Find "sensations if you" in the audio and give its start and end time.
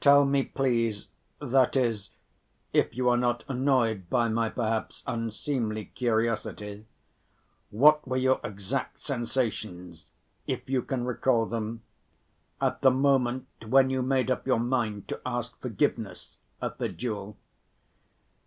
9.02-10.80